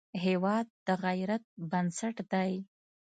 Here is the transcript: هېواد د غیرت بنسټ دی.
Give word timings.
هېواد 0.25 0.67
د 0.87 0.87
غیرت 1.03 1.43
بنسټ 1.69 2.15
دی. 2.31 2.53